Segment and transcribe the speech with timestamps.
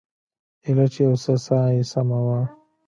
[0.65, 2.39] ايله چې يو څه ساه يې سمه وه.